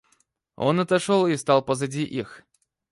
Он 0.55 0.79
отошел 0.79 1.27
и 1.27 1.37
стал 1.37 1.61
позади 1.61 2.01
их. 2.03 2.41